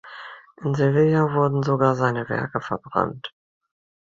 [0.63, 3.35] In Sevilla wurden sogar seine Werke verbrannt.